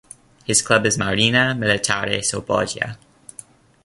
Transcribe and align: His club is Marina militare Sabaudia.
His 0.45 0.63
club 0.63 0.87
is 0.87 0.97
Marina 0.97 1.53
militare 1.55 2.23
Sabaudia. 2.23 2.97